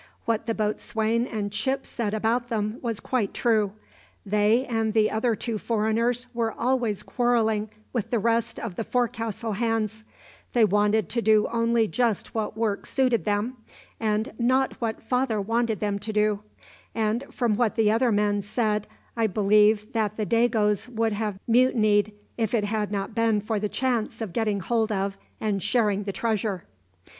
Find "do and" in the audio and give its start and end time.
16.11-17.23